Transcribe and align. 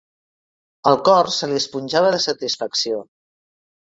El 0.91 0.97
cor 1.09 1.29
se 1.35 1.49
li 1.51 1.59
esponjava 1.59 2.09
de 2.17 2.23
satisfacció. 2.25 2.97